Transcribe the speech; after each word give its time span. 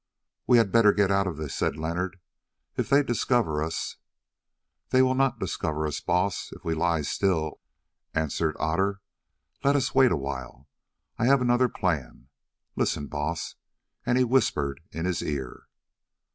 "We 0.47 0.57
had 0.57 0.71
better 0.71 0.93
get 0.93 1.11
out 1.11 1.27
of 1.27 1.37
this," 1.37 1.53
said 1.53 1.77
Leonard; 1.77 2.19
"if 2.75 2.89
they 2.89 3.03
discover 3.03 3.61
us——" 3.63 3.97
"They 4.89 5.03
will 5.03 5.13
not 5.13 5.37
discover 5.39 5.85
us, 5.85 5.99
Baas, 6.01 6.51
if 6.53 6.65
we 6.65 6.73
lie 6.73 7.03
still," 7.03 7.61
answered 8.15 8.57
Otter; 8.59 9.01
"let 9.63 9.75
us 9.75 9.93
wait 9.93 10.11
awhile. 10.11 10.67
I 11.19 11.25
have 11.27 11.39
another 11.41 11.69
plan. 11.69 12.29
Listen, 12.75 13.05
Baas." 13.05 13.53
And 14.03 14.17
he 14.17 14.23
whispered 14.23 14.81
in 14.91 15.05
his 15.05 15.21
ear. 15.21 15.67